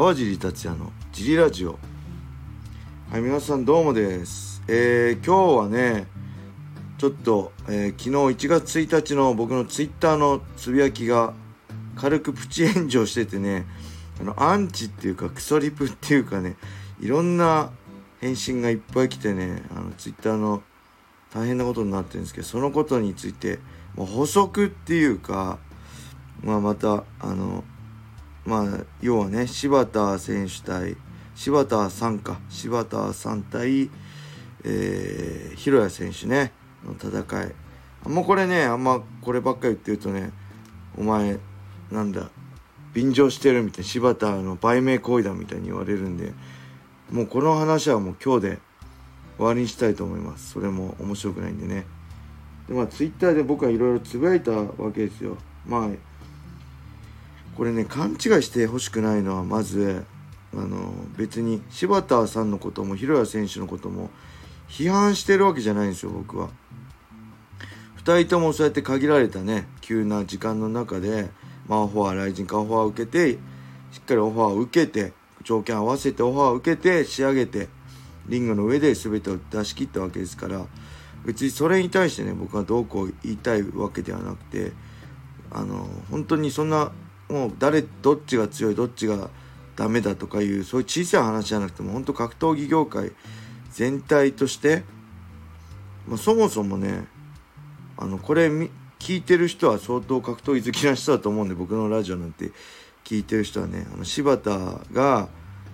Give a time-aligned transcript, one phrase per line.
[0.00, 1.78] 川尻達也のジリラジオ。
[3.10, 4.62] はい皆さんどうもです。
[4.66, 6.06] えー、今日はね
[6.96, 11.34] ちょっと、えー、昨日1月1日の僕のツイッターのつぶやきが
[11.96, 13.66] 軽くプチ炎上しててね
[14.18, 16.56] あのアンチっていうかクソリプっていうかね
[16.98, 17.70] いろんな
[18.22, 20.62] 返信がいっぱい来てねあのツイッターの
[21.34, 23.58] 大変なことになってるんですけどそのことについて
[23.96, 25.58] もう補足っていうか
[26.42, 27.64] まあまたあの
[28.44, 30.96] まあ要はね柴田選手対
[31.34, 32.38] 柴田さんか。
[32.50, 33.90] 柴田さん対、
[34.64, 36.52] えー、広谷選手ね。
[36.84, 37.54] の戦い。
[38.04, 40.32] あもうこれねあんまこればっかり言ってるとね
[40.96, 41.38] お前
[41.90, 42.30] なんだ
[42.94, 46.32] 便乗してるみたいな柴田の売名行為だみたいに言われるんで
[47.10, 48.58] もうこの話はもう今日で
[49.36, 50.50] 終わりにしたいと思います。
[50.50, 51.86] それも面白くないんでね。
[52.68, 55.38] でまあツイッターで僕はいろいろつぶやいたわけですよ。
[55.66, 55.88] まあ
[57.56, 60.04] これね勘違いしてほしくないのはまず
[60.52, 64.10] あの別に柴田さんのことも広谷選手のことも
[64.68, 66.48] 批判してるわけじゃないんですよ僕は。
[67.98, 71.28] 2人ともそうやって限られたね急な時間の中で、
[71.68, 73.38] まあ、オファーライジンかオファーを受けて
[73.92, 75.12] しっかりオファーを受けて
[75.44, 77.68] 条件合わせてオファーを受けて仕上げて
[78.26, 80.64] リングの上で全てを出し切ったわけですから
[81.24, 84.72] 別にそれに対してね僕はどうこう言いたいわけではなくて
[85.50, 86.92] あの本当にそんな
[87.30, 89.30] もう誰どっちが強いどっちが
[89.76, 93.12] ダメだとかいうそういう小さい話じゃなくても本当格闘技業界
[93.70, 94.82] 全体として、
[96.06, 97.06] まあ、そもそもね
[97.96, 98.48] あのこれ
[98.98, 102.50] 聞いてる人は相当格闘技好きな人だと思うんで僕のラジオなんて
[103.04, 104.50] 聞いてる人はねあの柴田
[104.92, 105.28] が、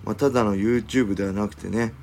[0.05, 1.93] まあ、ただの YouTube ではなくてね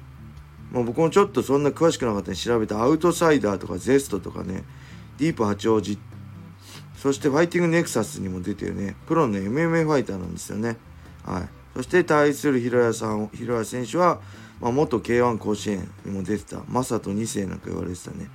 [0.73, 4.65] もう僕もちょっとそんな詳しくなかったんで調べたアウトサイダーとかゼストとかね
[5.19, 5.99] ディープ八王子っ
[7.05, 8.97] そしてファイティングネクサスにも出てるね。
[9.07, 10.79] プロの MMA ファイターなんですよね。
[11.23, 11.49] はい。
[11.77, 14.23] そして対する広谷さん広谷選手は、
[14.59, 16.63] まあ、元 K1 甲子園にも出てた。
[16.67, 18.31] マサト2世なんか言われてたね、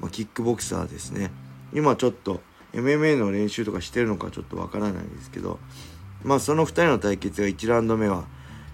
[0.00, 1.30] まあ、キックボクサーですね。
[1.72, 2.40] 今ちょっと
[2.72, 5.60] MMA の練習とかしてるのかちょっとわからないですけど。
[6.24, 8.24] まあその2人の対決が1ラウンド目は、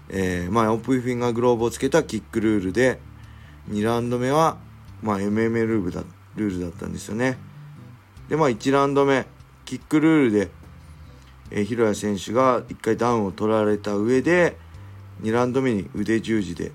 [0.09, 2.99] えー、まあオープンフィンガーグローブをつけたキックルールで
[3.69, 4.57] 2ラウンド目は、
[5.03, 6.03] まあ、MMA ルールだ
[6.35, 7.37] ルールだったんですよね。
[8.27, 9.27] でまあ1ラウンド目
[9.65, 10.49] キックルールで
[11.51, 14.57] えー、広谷選手が1回ダウンを取られた上で
[15.21, 16.71] 2ラウンド目に腕十字で、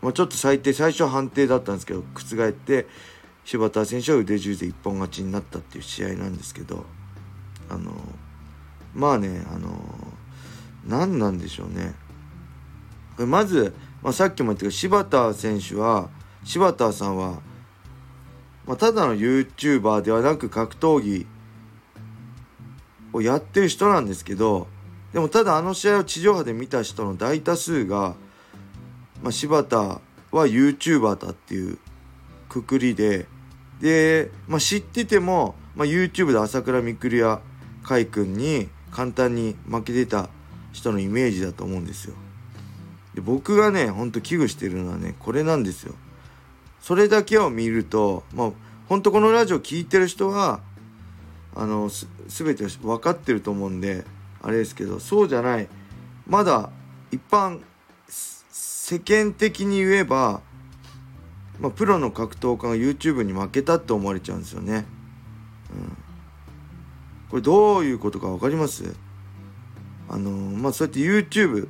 [0.00, 2.86] まあ、ちょっと最低最初は判定だったんですけど覆って
[3.44, 6.86] 柴田選手は腕十字で一本勝ちになったっていう試合なんですけど
[7.68, 7.92] あの
[8.94, 9.78] まあねあの
[10.86, 11.94] 何なんでしょうね。
[13.18, 16.08] まず、まあ、さっきも言ったけど柴田選手は
[16.44, 17.40] 柴田さんは、
[18.66, 21.26] まあ、ただの YouTuber ではなく格闘技
[23.12, 24.66] をやってる人なんですけど
[25.12, 28.14] でもただあの試合を地上波で見た人の大多数が、
[29.22, 30.00] まあ、柴田は
[30.32, 31.78] YouTuber だっていう
[32.48, 33.26] くくりで
[33.80, 37.40] で、まあ、知ってても、まあ、YouTube で朝倉未来や
[37.82, 40.28] 海君に簡単に負けてた
[40.72, 42.14] 人のイメージだと思うんですよ。
[43.14, 45.94] で僕がねほんと危惧してるのはねこれなんですよ。
[46.80, 48.50] それだけを見るとまあ
[48.88, 50.60] 本当このラジオ聴いてる人は
[51.54, 54.04] あのす全て分かってると思うんで
[54.40, 55.68] あれですけどそうじゃない。
[56.26, 56.70] まだ
[57.10, 57.60] 一般
[58.08, 60.40] 世間的に言えば、
[61.60, 64.86] まあ、プロの格闘家が YouTube に負けたって思われちゃうんですよね。
[65.70, 65.96] うん、
[67.30, 68.94] これどういうことか分かります？
[70.08, 71.68] あのまあそうやって YouTube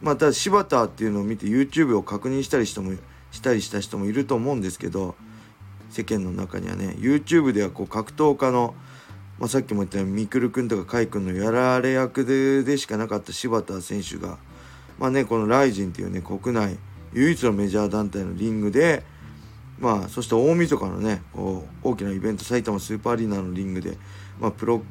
[0.00, 2.92] また柴田っていうのを見て YouTube を確認したりしても
[3.30, 5.14] したりした人もいると思うんですけど
[5.90, 8.74] 世間の中にはね YouTube ではこう格闘家の
[9.38, 14.38] まあ、さっきも言ったようにみくるくんとかかいくんのやられ役ででしかなかった柴田選手が、
[14.98, 16.78] まあね、このライジンっていうね国内
[17.12, 19.04] 唯一のメジャー団体のリングで、
[19.78, 21.22] まあ、そして大晦日のね
[21.82, 23.98] 大きなイベント埼玉スーパーアリーナのリングで、
[24.40, 24.82] まあ、プロ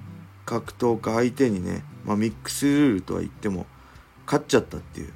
[0.45, 3.66] 格闘家相手にね、まあ、ミックスルールとは言っても
[4.25, 5.13] 勝っちゃったっていう、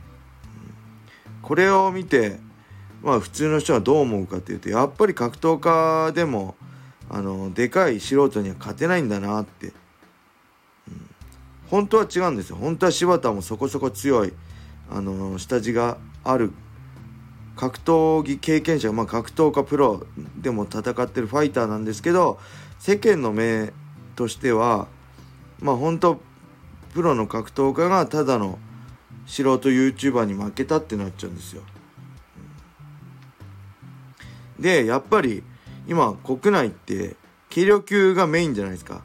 [1.41, 2.39] これを見て、
[3.01, 6.55] まあ、普通の人はどう思うかっていうとやっぱり格闘家でも
[7.09, 9.73] あのでかい素人には勝てないんだなって、うん、
[11.69, 12.57] 本当は違うんですよ。
[12.57, 14.33] 本当は柴田もそこそこ強い
[14.89, 16.51] あの下地がある
[17.55, 20.05] 格闘技経験者、まあ、格闘家プロ
[20.37, 22.39] でも戦ってるファイターなんですけど
[22.79, 23.73] 世間の目
[24.15, 24.87] としては
[25.59, 26.21] まあ本当
[26.93, 28.59] プロの格闘家がただの
[29.25, 31.63] 素人 YouTuber に負けたってなっちゃうんですよ。
[34.59, 35.43] でやっぱり
[35.87, 37.15] 今国内って
[37.49, 39.03] 軽量級がメインじゃないですか。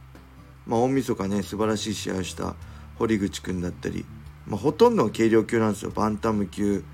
[0.66, 2.56] まあ大晦日ね素晴らしい試合をした
[2.98, 4.04] 堀口くんだったり、
[4.46, 5.90] まあ、ほとんどが軽量級なんですよ。
[5.90, 6.84] バンタム級。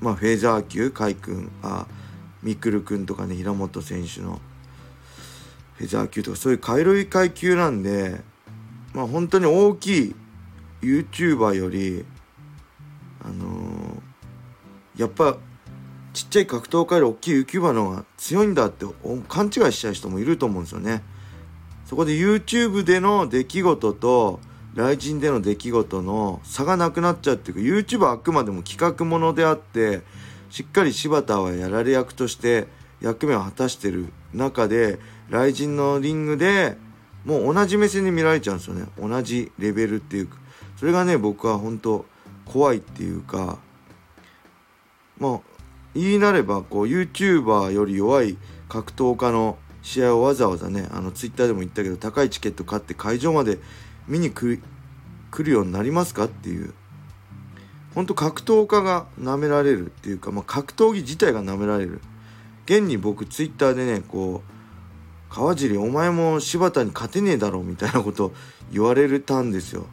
[0.00, 1.50] まあフェザー級海君。
[1.62, 1.86] あ
[2.42, 4.40] ミクル君とかね平本選手の。
[5.74, 8.20] フェザー級とかそういう軽い階級なんで。
[8.94, 10.14] まあ本当に大きい
[10.82, 12.04] YouTuber より
[13.22, 15.36] あのー、やっぱ
[16.12, 18.84] ちっちゃい格闘家より大きい YouTuber の方が強いんだって
[19.28, 21.02] 勘違いしちゃう人もいると思うんですよね。
[21.86, 24.40] そこで YouTube での出来事と
[24.74, 30.02] 雷神での出来事の差がなくなっちゃうっていうか YouTube はあくまでも企画ものであって
[30.50, 32.66] しっかり柴田はやられ役として
[33.00, 34.98] 役目を果たしてる中で
[35.30, 36.76] 雷神のリングで
[37.24, 40.36] もう同じ目線で見られちゃうんですよね同じレベルっていうか
[40.76, 42.06] それがね僕は本当
[42.46, 43.58] 怖いっていうか
[45.18, 45.49] まあ
[45.94, 48.36] 言いなればこう YouTuber より弱い
[48.68, 53.58] 格闘家の試合をわざわざねあの Twitter でも言ったけど高いチケット買って会場まで
[54.06, 54.60] 見に来
[55.38, 56.74] るようになりますかっていう。
[57.94, 62.00] 本当格闘家が舐められるっていうか、まあ、格闘技自体が舐められる。
[62.66, 68.32] 現に僕 Twitter でねこう川尻お前も柴田に勝てねえだろみたいなこと
[68.72, 69.86] 言われたんですよ。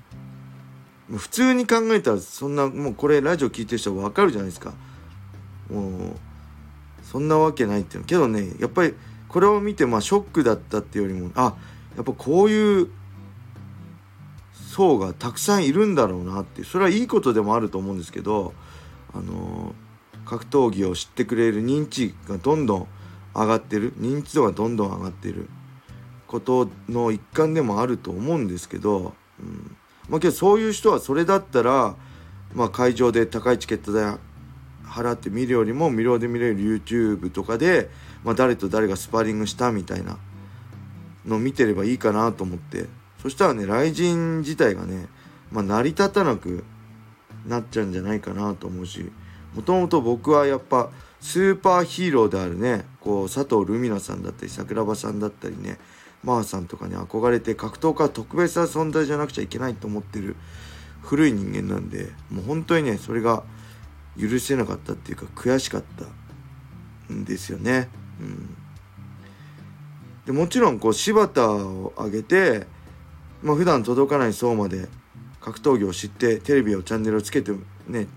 [1.09, 4.73] 普通に考えたらそんなもうこれラジオ聞いてる人は分かるじゃないですか。
[5.69, 6.15] もう
[7.03, 8.93] そんなわけないっていうけどねやっぱり
[9.27, 11.55] これを見てまあショックだったっていうよりもあ
[11.95, 12.89] やっぱこういう
[14.53, 18.53] 層がたくさんいるんだろうなってそれはいいことでもあると思うんですけど
[19.13, 19.73] あの
[20.25, 22.87] 格闘技を知ってくれる認知がどんどん
[23.33, 23.93] 上がってる。
[23.97, 25.47] 認知度がどんどん上がってる。
[26.25, 29.77] ことの一環でもあると思うんですけど、うん。
[30.09, 31.95] まあ、けどそういう人はそれだったら、
[32.53, 34.17] まあ、会場で高いチケット代
[34.87, 37.89] 払って見るよりも無料で見れる YouTube とかで、
[38.23, 40.17] まあ、誰と誰がスパーリングしたみたいな
[41.25, 42.85] のを見てればいいかなと思って。
[43.21, 45.07] そしたらね雷神自体がね、
[45.51, 46.63] まあ、成り立たなく
[47.45, 49.11] なっちゃうんじゃないかなと思うし
[49.55, 55.77] もともと僕はやっぱスーパーヒーローであるねこう佐藤ルミナさんだったり桜庭さんだったりね
[56.23, 60.35] マーさんとかに憧れて格闘家は特別な存在じゃなくちゃいけないと思ってる
[61.01, 63.43] 古い人間なんでもう本当にねそれが
[64.19, 65.83] 許せなかったっていうか悔しかっ
[67.07, 67.89] たんですよね。
[68.19, 68.55] うん、
[70.25, 72.67] でもちろんこう柴田を挙げて、
[73.43, 74.87] まあ普段届かない層まで
[75.39, 77.51] 格闘技を知ってテレビをチャンネルをつけて
[77.87, 78.07] ね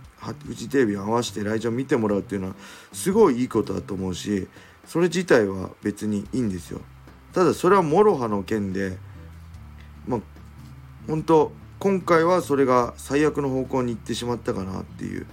[0.45, 2.55] フジテレビを合わせて来場見てもらうっていうのは
[2.93, 4.49] すごいいいことだと思うし
[4.85, 6.81] それ自体は別にいいんですよ。
[7.33, 8.99] ただそれはモロハの件で
[10.07, 10.21] まあ
[11.07, 15.27] 本当今回はそれが最悪の方向に行ってしまったかなっていう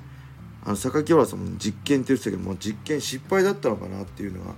[0.68, 4.52] あの榊原さんも実験って言ってたけどもう実験失敗だったのかなっていうのが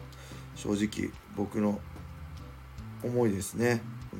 [0.55, 1.79] 正直僕の
[3.03, 3.83] 思いですね。
[4.11, 4.15] う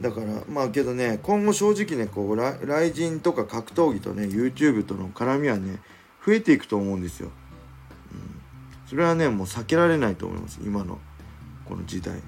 [0.00, 5.78] ん、だからまあけどね今後正直ねこう RIZIN とか格闘技とね YouTube との絡みはね
[6.26, 7.30] 増えていくと思うんですよ。
[8.10, 8.42] うん、
[8.88, 10.98] それはねもう避けられないと思います今の
[11.68, 12.20] この時代。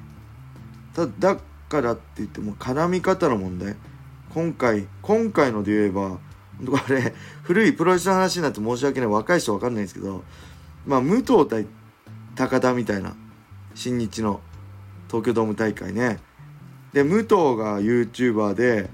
[0.95, 3.75] ただだからって言っても絡み方の問題
[4.33, 6.21] 今回今回ので言えば
[6.67, 9.09] これ古いプロレスの話になって申し訳ない。
[9.09, 10.23] 若い人分かんないんですけど
[10.87, 11.67] まあ武藤対
[12.35, 13.17] 高田みたいな
[13.75, 14.41] 新日の
[15.09, 16.21] 東京ドーム大会ね。
[16.93, 18.89] で武藤が YouTuber で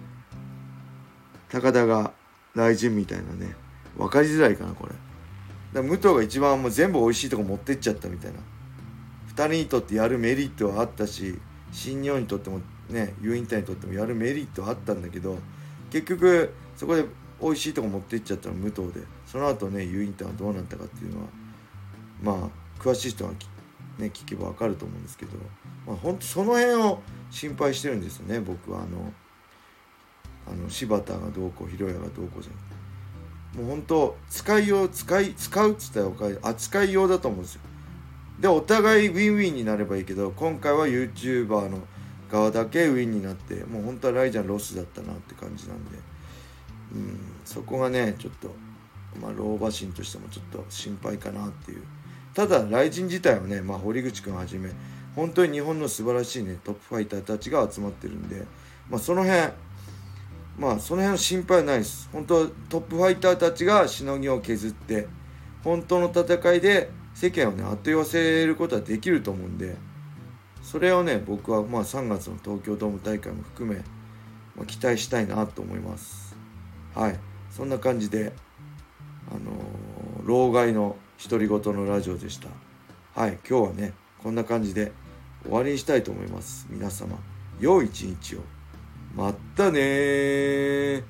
[1.49, 2.13] 高田が
[2.55, 3.55] 雷神みたいなね。
[3.97, 4.95] 分かりづらいかなこれ。
[5.73, 8.39] だ武藤が一番もう全部美味しいとこ持ってっちゃったみたいな。
[9.35, 11.39] 2人にとってやるメリットはあったし
[11.73, 15.39] 新日本にとってもね U インターにとってもやるメリットはあったんだけど
[15.91, 17.05] 結局そこで
[17.41, 19.01] 美味しいとこ持って行っちゃったの無糖で。
[19.27, 21.27] その後ね U インターはどうなったかっていうのは
[22.23, 25.33] まあ詳しい人はね聞けば分かると思うんですけど、
[25.87, 28.83] まあ、ほんとその辺を心配してるんですよね僕は。
[28.83, 29.13] あの
[30.51, 36.93] あの柴田がどうこう広谷がどうこうじゃなくてもう本当使いよう使い使うっつったらおか扱い。
[36.93, 37.61] 用だと思うんですよ。
[38.41, 41.79] でお互いウィンウィンになればいいけど今回は YouTuber の
[42.31, 46.10] 側だけウィンになってもう本当はライジャンロスだったなって感じなんで。
[46.95, 48.55] うん、そこがねちょっと、
[49.21, 51.83] まあ、老婆心としてもちょっと心配かなっていう。
[52.35, 54.71] ただ雷神自体はね、まあ、堀口君はじめ
[55.17, 58.47] 本当に日本の素晴らしいねトップファイターたちが集まってるんで、
[58.89, 59.53] まあ、その辺
[60.59, 62.09] まあその辺の心配はないです。
[62.13, 65.09] 本当トップファイターたちがしのぎを削って
[65.65, 69.77] 本当の戦いで世間をねあっと言わせることはできると思うんで
[70.63, 73.81] それをね僕はまあ3月の東京ドーム大会も含め、
[74.55, 76.30] まあ、期待したいなと思います。
[76.95, 77.19] はい。
[77.51, 78.33] そんな感じで
[79.31, 82.49] あのー、老害の独り言のラジオでした。
[83.15, 83.39] はい。
[83.49, 83.93] 今日はね
[84.23, 84.93] こんな感じで
[85.43, 86.67] 終わりにしたいと思います。
[86.71, 87.19] 皆様
[87.61, 88.41] 良い一日を。
[89.15, 91.03] まったね